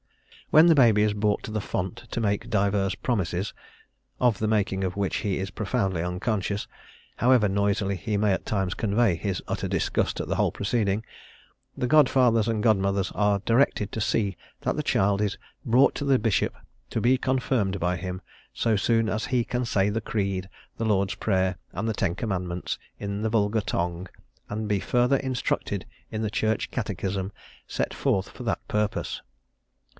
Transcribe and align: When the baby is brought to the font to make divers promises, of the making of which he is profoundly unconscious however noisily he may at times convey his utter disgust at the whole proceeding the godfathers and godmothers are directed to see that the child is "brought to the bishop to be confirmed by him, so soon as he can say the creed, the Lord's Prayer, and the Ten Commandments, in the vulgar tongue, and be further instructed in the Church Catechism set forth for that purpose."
When 0.49 0.65
the 0.65 0.75
baby 0.75 1.03
is 1.03 1.13
brought 1.13 1.43
to 1.43 1.51
the 1.51 1.61
font 1.61 2.05
to 2.09 2.19
make 2.19 2.49
divers 2.49 2.95
promises, 2.95 3.53
of 4.19 4.39
the 4.39 4.47
making 4.49 4.83
of 4.83 4.97
which 4.97 5.17
he 5.17 5.37
is 5.37 5.51
profoundly 5.51 6.03
unconscious 6.03 6.67
however 7.17 7.47
noisily 7.47 7.95
he 7.95 8.17
may 8.17 8.33
at 8.33 8.45
times 8.45 8.73
convey 8.73 9.15
his 9.15 9.41
utter 9.47 9.67
disgust 9.67 10.19
at 10.19 10.27
the 10.27 10.35
whole 10.35 10.51
proceeding 10.51 11.05
the 11.77 11.87
godfathers 11.87 12.47
and 12.47 12.63
godmothers 12.63 13.11
are 13.11 13.43
directed 13.45 13.91
to 13.93 14.01
see 14.01 14.35
that 14.61 14.75
the 14.75 14.83
child 14.83 15.21
is 15.21 15.37
"brought 15.63 15.93
to 15.95 16.03
the 16.03 16.19
bishop 16.19 16.53
to 16.89 16.99
be 16.99 17.17
confirmed 17.17 17.79
by 17.79 17.95
him, 17.95 18.21
so 18.53 18.75
soon 18.75 19.07
as 19.07 19.27
he 19.27 19.43
can 19.45 19.63
say 19.63 19.87
the 19.89 20.01
creed, 20.01 20.49
the 20.77 20.83
Lord's 20.85 21.15
Prayer, 21.15 21.57
and 21.73 21.87
the 21.87 21.93
Ten 21.93 22.15
Commandments, 22.15 22.79
in 22.99 23.21
the 23.21 23.29
vulgar 23.29 23.61
tongue, 23.61 24.07
and 24.49 24.67
be 24.67 24.79
further 24.79 25.17
instructed 25.17 25.85
in 26.11 26.23
the 26.23 26.31
Church 26.31 26.71
Catechism 26.71 27.31
set 27.67 27.93
forth 27.93 28.29
for 28.29 28.41
that 28.43 28.67
purpose." 28.67 29.21